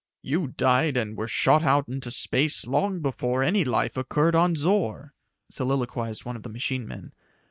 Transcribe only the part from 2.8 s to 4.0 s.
before any life